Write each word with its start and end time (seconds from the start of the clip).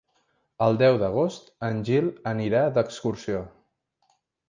El 0.67 0.79
deu 0.81 0.97
d'agost 1.03 1.53
en 1.69 1.79
Gil 1.91 2.09
anirà 2.35 2.65
d'excursió. 2.79 3.47